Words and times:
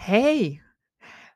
Hej! 0.00 0.60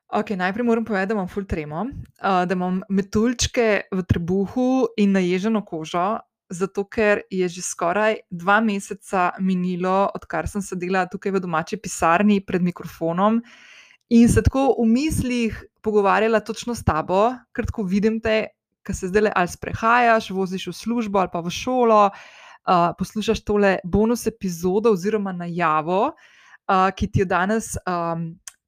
Okej, 0.09 0.37
najprej 0.37 0.65
moram 0.65 0.85
povedati, 0.85 1.07
da 1.07 1.13
imam 1.13 1.27
ful 1.27 1.45
tremo, 1.45 1.85
da 2.21 2.53
imam 2.53 2.79
metuljčke 2.89 3.81
v 3.91 4.03
trebuhu 4.03 4.87
in 4.97 5.11
naježeno 5.13 5.61
kožo, 5.65 6.17
zato 6.49 6.83
ker 6.89 7.21
je 7.29 7.45
že 7.47 7.61
skoraj 7.61 8.15
dva 8.29 8.61
meseca 8.65 9.31
minilo, 9.39 10.09
odkar 10.17 10.49
sem 10.49 10.65
sedela 10.65 11.05
tukaj 11.05 11.35
v 11.35 11.41
domači 11.45 11.77
pisarni 11.77 12.39
pred 12.41 12.65
mikrofonom 12.65 13.37
in 14.09 14.29
se 14.29 14.41
tako 14.41 14.73
v 14.79 14.87
mislih 14.89 15.63
pogovarjala 15.81 16.39
točno 16.39 16.73
s 16.75 16.81
tabo, 16.83 17.35
ker 17.53 17.69
tako 17.69 17.85
vidim 17.85 18.17
te, 18.17 18.47
ke 18.81 18.93
se 18.93 19.11
zdajle 19.13 19.29
ali 19.35 19.47
sprehajaš, 19.47 20.31
voziš 20.33 20.67
v 20.67 20.73
službo 20.73 21.21
ali 21.21 21.29
pa 21.29 21.41
v 21.45 21.53
šolo, 21.53 22.09
poslušaš 22.97 23.45
tole 23.45 23.77
bonus 23.83 24.25
epizodo 24.25 24.97
oziroma 24.97 25.33
najavo, 25.37 26.15
ki 26.97 27.11
ti 27.13 27.21
jo 27.21 27.29
danes, 27.29 27.75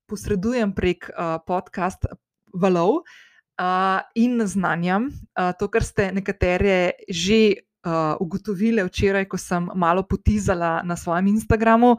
posredujem 0.08 0.74
prek, 0.74 1.10
podcast 1.46 2.08
valov, 2.54 3.04
in 4.16 4.38
naznanjam, 4.38 5.10
to, 5.60 5.68
kar 5.74 5.84
ste 5.84 6.12
nekatere 6.16 6.92
že, 7.10 7.68
ugotovile 8.20 8.84
včeraj, 8.84 9.26
ko 9.32 9.38
sem 9.40 9.70
malo 9.76 10.04
potizala 10.04 10.82
na 10.84 10.98
svojem 11.00 11.28
Instagramu, 11.28 11.96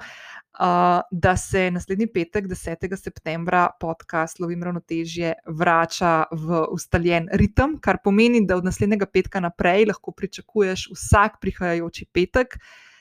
da 1.11 1.37
se 1.37 1.71
naslednji 1.71 2.09
petek, 2.13 2.49
desetega 2.51 2.97
septembra, 2.99 3.69
podcast 3.81 4.41
Lovim 4.41 4.63
ravnotežje 4.63 5.33
vrača 5.47 6.27
v 6.33 6.65
ustaljen 6.75 7.29
ritem, 7.33 7.79
kar 7.81 8.01
pomeni, 8.05 8.43
da 8.47 8.59
od 8.59 8.67
naslednjega 8.67 9.07
petka 9.07 9.41
naprej 9.41 9.87
lahko 9.93 10.13
pričakuješ 10.13 10.89
vsak 10.93 11.39
prihajajoči 11.41 12.09
petek 12.13 12.59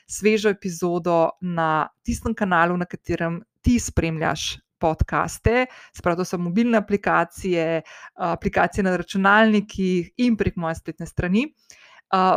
svežo 0.08 0.48
epizodo 0.54 1.30
na 1.40 1.88
tistem 2.06 2.34
kanalu, 2.34 2.76
na 2.78 2.86
katerem 2.86 3.42
ti 3.60 3.78
spremljaš 3.78 4.56
podcaste, 4.80 5.66
se 5.92 6.02
pravi, 6.02 6.16
to 6.16 6.24
so 6.24 6.38
mobilne 6.38 6.78
aplikacije, 6.78 7.82
aplikacije 8.14 8.84
na 8.84 8.96
računalnikih 8.96 10.10
in 10.16 10.36
prek 10.36 10.56
moje 10.56 10.74
spletne 10.80 11.06
strani. 11.06 11.48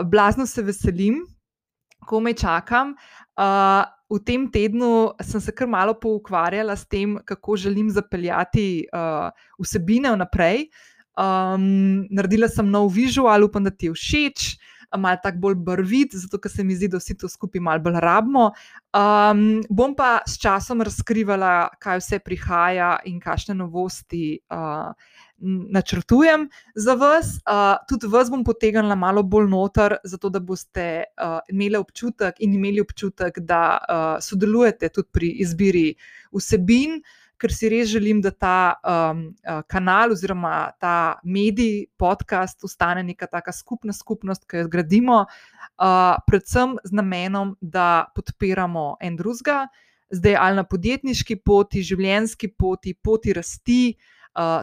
blazno 0.05 0.45
se 0.45 0.61
veselim, 0.61 1.21
komaj 2.07 2.33
čakam, 2.33 2.95
v 4.11 4.19
tem 4.25 4.49
tednu 4.51 5.13
sem 5.23 5.41
se 5.41 5.51
kar 5.55 5.67
malo 5.67 5.93
poukvarjala 5.99 6.75
s 6.75 6.87
tem, 6.87 7.17
kako 7.25 7.55
želim 7.55 7.89
zapeljati, 7.89 8.87
vsebine 9.59 10.11
vnaprej. 10.11 10.67
naredila 12.11 12.47
sem 12.47 12.69
nov 12.71 12.91
vizual, 12.93 13.43
upam, 13.43 13.63
da 13.63 13.71
ti 13.71 13.85
je 13.85 13.93
všeč, 13.93 14.57
malo 14.97 15.17
tako 15.23 15.37
bolj 15.37 15.55
barvit, 15.55 16.15
zato 16.15 16.39
ker 16.39 16.51
se 16.51 16.63
mi 16.63 16.75
zdi, 16.75 16.87
da 16.91 16.99
vsi 16.99 17.17
to 17.17 17.29
skupaj 17.29 17.61
malo 17.61 17.83
bolj 17.83 17.99
rabimo. 17.99 18.51
bom 19.69 19.95
pa 19.95 20.19
s 20.27 20.37
časom 20.39 20.81
razkrivala, 20.81 21.69
kaj 21.79 21.99
vse 21.99 22.19
prihaja 22.19 22.97
in 23.05 23.19
kakšne 23.19 23.55
novosti, 23.55 24.39
načrtujem 25.71 26.49
za 26.75 26.93
vas, 26.93 27.39
tudi 27.89 28.07
vas 28.07 28.29
bom 28.29 28.43
potegnila 28.43 28.95
malo 28.95 29.23
bolj 29.23 29.49
noter, 29.49 29.95
zato 30.03 30.29
da 30.29 30.39
boste, 30.39 31.03
imele 31.49 31.79
občutek 31.79 32.35
in 32.39 32.53
imeli 32.53 32.81
občutek, 32.81 33.39
da, 33.39 33.79
sodelujete 34.21 34.89
tudi 34.89 35.09
pri 35.11 35.29
izbiri 35.41 35.95
vsebin, 36.31 37.01
ker 37.41 37.53
si 37.53 37.69
res 37.73 37.89
želim, 37.89 38.21
da 38.21 38.31
ta, 38.31 38.57
kanal 39.71 40.13
oziroma 40.13 40.71
ta 40.81 41.19
medij, 41.25 41.87
podcast 41.97 42.63
ostane 42.63 43.03
neka 43.07 43.27
taka 43.27 43.53
skupna 43.55 43.93
skupnost, 43.93 44.45
ke 44.45 44.63
jo 44.63 44.69
gradimo, 44.71 45.23
predvsem 46.29 46.77
z 46.85 46.97
namenom, 47.01 47.55
da 47.61 48.05
podpiramo 48.15 48.95
en 49.01 49.17
drugega, 49.17 49.65
zdaj 50.11 50.37
ali 50.37 50.61
na 50.61 50.67
podjetniški 50.67 51.41
poti, 51.41 51.83
življenjski 51.83 52.53
poti, 52.53 52.93
poti 52.93 53.33
rasti, 53.33 53.83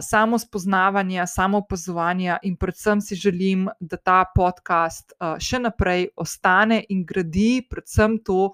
samospoznavanja, 0.01 1.27
samoopazovanja 1.29 2.39
in 2.43 2.57
predvsem 2.57 3.01
si 3.05 3.17
želim, 3.17 3.69
da 3.81 3.97
ta 3.97 4.23
podcast, 4.35 5.13
še 5.39 5.61
naprej 5.61 6.09
ostane 6.17 6.81
in 6.89 7.05
gradi 7.05 7.67
predvsem 7.69 8.17
to, 8.25 8.53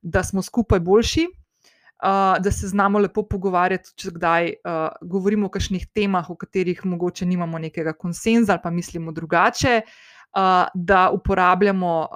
da 0.00 0.22
smo 0.24 0.42
skupaj 0.42 0.80
boljši, 0.80 1.26
da 2.40 2.50
se 2.50 2.68
znamo 2.68 2.98
lepo 2.98 3.22
pogovarjati, 3.22 3.94
če 3.96 4.10
kdaj, 4.12 4.50
govorimo 5.00 5.46
o 5.46 5.52
kakšnih 5.52 5.86
temah, 5.94 6.30
o 6.30 6.36
katerih 6.36 6.84
mogoče 6.84 7.26
nimamo 7.26 7.58
nekega 7.58 7.94
konsenza 7.96 8.52
ali 8.52 8.62
pa 8.62 8.70
mislimo 8.70 9.12
drugače, 9.12 9.80
da 10.74 11.10
uporabljamo, 11.10 12.08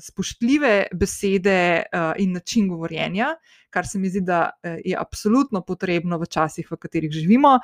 spoštljive 0.00 0.86
besede, 0.92 1.82
in 2.18 2.32
način 2.32 2.68
govorjenja, 2.68 3.36
kar 3.70 3.86
se 3.86 3.98
mi 3.98 4.08
zdi, 4.08 4.20
da, 4.24 4.50
je 4.62 4.96
absolutno 4.98 5.60
potrebno 5.60 6.18
v 6.18 6.26
časih, 6.26 6.66
v 6.70 6.76
katerih 6.76 7.12
živimo, 7.12 7.58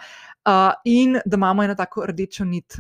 in 0.85 1.19
da 1.27 1.37
imamo 1.37 1.65
eno 1.65 1.75
tako 1.75 2.07
rdečo 2.07 2.45
nit, 2.45 2.77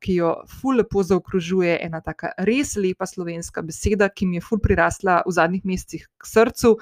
ki 0.00 0.14
jo 0.14 0.34
ful 0.60 0.76
lepo 0.76 1.02
zaokrožuje 1.02 1.78
ena 1.82 2.00
taka 2.00 2.30
res 2.38 2.76
lepa 2.76 3.06
slovenska 3.06 3.62
beseda, 3.62 4.08
ki 4.08 4.26
mi 4.26 4.36
je 4.36 4.44
ful 4.44 4.60
prirasla 4.62 5.22
v 5.26 5.32
zadnjih 5.32 5.64
mesecih 5.64 6.04
k 6.16 6.30
srcu 6.30 6.76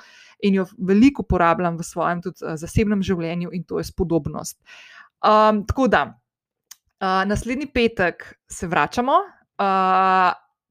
in 0.44 0.58
jo 0.58 0.66
veliko 0.78 1.22
uporabljam 1.22 1.78
v 1.78 1.86
svojem 1.86 2.20
tudi, 2.22 2.42
zasebnem 2.60 3.02
življenju, 3.02 3.48
in 3.52 3.64
to 3.64 3.78
je 3.78 3.84
spodobnost. 3.88 4.60
tako 5.66 5.88
da, 5.88 6.20
naslednji 7.00 7.66
petek 7.72 8.34
se 8.48 8.66
vračamo, 8.66 9.12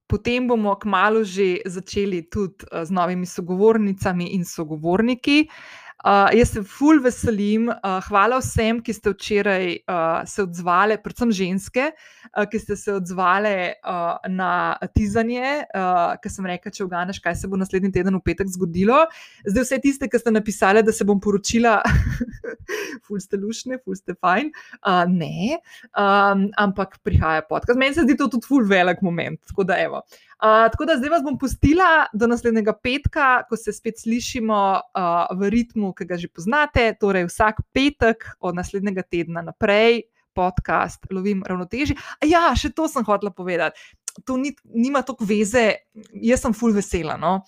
potem 0.07 0.47
bomo 0.47 0.75
kmalu 0.75 1.23
že 1.23 1.65
začeli 1.65 2.29
tudi, 2.29 2.65
z 2.83 2.89
novimi 2.91 3.25
sogovornicami 3.25 4.33
in 4.35 4.45
sogovorniki. 4.45 5.47
Jaz 6.03 6.49
se 6.51 6.63
ful 6.67 6.99
veselim, 7.03 7.69
hvala 8.07 8.39
vsem, 8.41 8.81
ki 8.83 8.93
ste 8.93 9.13
včeraj, 9.13 9.67
se 10.27 10.43
odzvale, 10.43 10.97
predvsem 10.99 11.31
ženske, 11.31 11.85
ki 12.51 12.59
ste 12.59 12.75
se 12.79 12.93
odzvale, 12.93 13.55
na 14.29 14.75
tizanje, 14.95 15.63
ke 16.19 16.31
sem 16.31 16.49
rekla, 16.49 16.73
če 16.75 16.83
uganeš, 16.83 17.21
kaj 17.23 17.37
se 17.39 17.47
bo 17.47 17.59
naslednji 17.59 17.93
teden 17.95 18.19
v 18.19 18.23
petek 18.25 18.51
zgodilo. 18.51 19.05
Zdaj 19.47 19.67
vse 19.67 19.79
tiste, 19.83 20.11
ke 20.11 20.19
ste 20.19 20.33
napisale, 20.35 20.83
da 20.83 20.91
se 20.91 21.07
bom 21.07 21.21
poročila, 21.23 21.79
ful 23.07 23.23
ste 23.23 23.39
luštne, 23.39 23.79
ful 23.83 23.95
ste 23.95 24.17
fajn, 24.19 24.51
ne, 25.13 25.57
ampak 25.95 26.99
prihaja 27.03 27.47
podcast, 27.47 27.79
meni 27.79 27.95
se 27.95 28.03
zdi 28.03 28.19
to 28.19 28.27
tudi 28.27 28.49
ful 28.49 28.67
velik 28.67 29.01
moment, 29.05 29.39
tako 29.47 29.67
da 29.71 29.79
evo. 29.79 30.03
tako 30.43 30.85
da 30.85 30.97
zdaj 30.99 31.09
vas 31.09 31.21
bom 31.23 31.37
pustila 31.39 32.07
do 32.13 32.27
naslednjega 32.27 32.73
petka, 32.75 33.27
ko 33.47 33.55
se 33.55 33.71
spet 33.71 34.01
slišimo, 34.01 34.59
v 35.39 35.49
ritmu, 35.53 35.92
ke 35.93 36.07
ga 36.09 36.17
že 36.17 36.29
poznate, 36.29 36.91
torej 36.99 37.27
vsak 37.29 37.63
petek 37.73 38.25
od 38.39 38.57
naslednjega 38.57 39.05
tedna 39.05 39.45
naprej 39.45 40.03
podcast 40.33 41.05
Lovim 41.13 41.43
ravnotežje, 41.45 41.95
še 42.57 42.73
to 42.73 42.89
sem 42.89 43.05
hotela 43.05 43.29
povedati. 43.29 43.77
To 44.25 44.37
ni, 44.37 44.53
nima 44.69 45.01
toliko 45.01 45.25
zveze, 45.25 45.89
jaz 46.13 46.41
sem 46.41 46.53
ful 46.53 46.73
vesela, 46.73 47.17
no, 47.17 47.41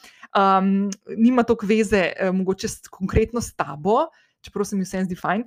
nima 1.13 1.45
toliko 1.45 1.65
zveze, 1.69 2.13
mogoče 2.33 2.69
konkretno 2.89 3.41
s 3.41 3.53
tabo, 3.53 4.07
čeprav 4.45 4.65
se 4.69 4.77
mi 4.77 4.85
vseeno 4.85 5.09
zdi 5.09 5.15
fajn, 5.17 5.43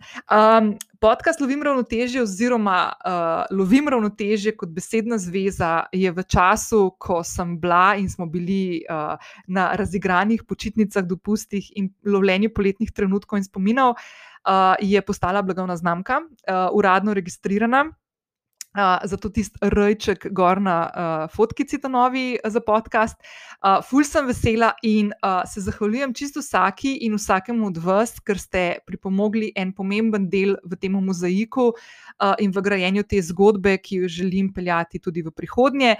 podcast 1.00 1.40
Lovim 1.40 1.62
ravnotežje 1.62 2.22
oziroma, 2.22 2.92
Lovim 3.54 3.88
ravnotežje 3.88 4.56
kot 4.58 4.72
besedna 4.74 5.18
zveza 5.18 5.84
je 5.92 6.10
v 6.12 6.24
času, 6.26 6.82
ko 6.98 7.22
sem 7.24 7.54
bila 7.60 7.94
in 7.98 8.10
smo 8.10 8.26
bili, 8.26 8.82
na 9.46 9.70
razigranih 9.78 10.42
počitnicah, 10.48 11.06
dopustih 11.06 11.70
in 11.76 11.92
lovljenju 12.04 12.50
poletnih 12.54 12.90
trenutkov 12.92 13.38
in 13.38 13.46
spominov, 13.46 13.94
je 14.82 15.02
postala 15.02 15.42
blagovna 15.42 15.76
znamka, 15.76 16.20
uradno 16.72 17.14
registrirana. 17.14 17.86
Zato 19.04 19.30
tisti 19.34 19.58
r-jček 19.64 20.28
gor 20.32 20.60
na, 20.62 20.76
fotkici 21.32 21.80
ta 21.82 21.88
novi 21.88 22.38
za 22.44 22.60
podcast. 22.60 23.16
ful 23.88 24.04
sem 24.04 24.26
vesela 24.26 24.72
in, 24.82 25.10
se 25.46 25.60
zahvaljujem 25.60 26.14
čisto 26.14 26.40
vsaki 26.40 26.98
in 27.06 27.16
vsakemu 27.18 27.66
od 27.66 27.78
vas, 27.82 28.20
ker 28.20 28.38
ste 28.38 28.78
pripomogli 28.86 29.52
en 29.56 29.72
pomemben 29.72 30.28
del 30.30 30.56
v 30.64 30.76
tem 30.76 30.92
mozaiku, 30.92 31.72
in 32.38 32.50
v 32.54 32.62
grajenju 32.62 33.02
te 33.02 33.22
zgodbe, 33.22 33.78
ki 33.78 34.02
jo 34.02 34.08
želim 34.08 34.52
peljati 34.54 34.98
tudi 34.98 35.22
v 35.22 35.30
prihodnje. 35.30 35.96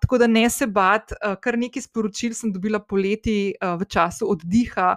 tako 0.00 0.18
da 0.18 0.26
ne 0.26 0.50
se 0.50 0.66
bati, 0.66 1.14
kar 1.40 1.58
nekaj 1.58 1.82
sporočil 1.82 2.34
sem 2.34 2.52
dobila 2.52 2.80
poleti, 2.80 3.54
v 3.60 3.86
času 3.86 4.26
oddiha, 4.32 4.96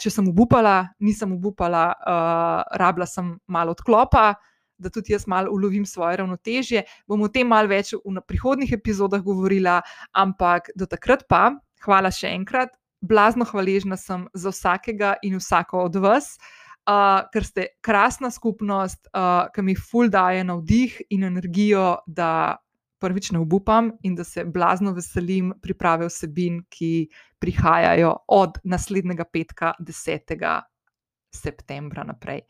če 0.00 0.10
sem 0.10 0.28
obupala, 0.28 0.88
nisem 1.00 1.32
obupala, 1.32 1.94
rabila 2.76 3.06
sem 3.06 3.38
malo 3.46 3.72
odklopa, 3.72 4.34
da 4.78 4.90
tudi 4.90 5.12
jaz 5.12 5.26
malo 5.26 5.52
ulovim 5.52 5.86
svoje 5.86 6.16
ravnotežje, 6.16 6.84
bom 7.06 7.22
o 7.22 7.28
tem 7.28 7.48
malo 7.48 7.68
več 7.68 7.94
v 7.94 8.20
prihodnjih 8.26 8.72
epizodah 8.72 9.22
govorila, 9.22 9.80
ampak 10.12 10.70
do 10.76 10.86
takrat 10.86 11.26
pa 11.28 11.56
hvala 11.84 12.10
še 12.10 12.32
enkrat, 12.34 12.74
blazno 13.00 13.44
hvaležna 13.44 13.96
sem 13.96 14.26
za 14.34 14.50
vsakega 14.50 15.16
in 15.22 15.36
vsako 15.38 15.86
od 15.86 15.96
vas, 16.02 16.36
ker 17.32 17.44
ste 17.44 17.66
krasna 17.82 18.30
skupnost, 18.30 19.08
ke 19.54 19.62
mi 19.62 19.74
ful 19.74 20.10
daje 20.10 20.44
navdih 20.44 21.00
in 21.10 21.26
energijo, 21.26 21.98
da 22.06 22.56
prvič 23.02 23.32
ne 23.34 23.42
obupam 23.42 23.90
in 24.02 24.14
da 24.16 24.24
se 24.24 24.44
blazno 24.44 24.94
veselim 24.96 25.52
priprave 25.62 26.08
vsebin, 26.08 26.62
ki 26.70 27.08
prihajajo 27.38 28.14
od 28.32 28.60
naslednjega 28.64 29.26
petka, 29.28 29.74
desetega 29.78 30.62
septembra 31.36 32.04
naprej. 32.06 32.42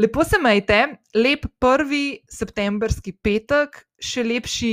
Lepo 0.00 0.24
se 0.24 0.40
majte, 0.42 0.80
lep 1.14 1.46
prvi 1.60 2.22
septembrski 2.30 3.14
petek, 3.22 3.82
še 4.00 4.24
lepši 4.26 4.72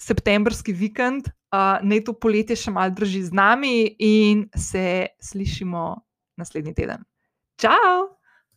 septembrski 0.00 0.74
vikend, 0.76 1.30
uh, 1.54 1.78
naj 1.80 2.04
to 2.08 2.16
poletje 2.18 2.58
še 2.66 2.74
malo 2.74 2.92
drži 2.96 3.24
z 3.30 3.36
nami 3.36 3.76
in 4.02 4.44
se 4.52 5.08
slišimo 5.22 5.88
naslednji 6.36 6.76
teden. 6.76 7.06
Ciao! 7.60 8.15